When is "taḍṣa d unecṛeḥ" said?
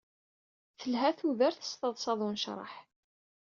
1.79-2.73